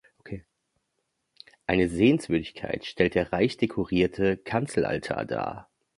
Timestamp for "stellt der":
2.85-3.31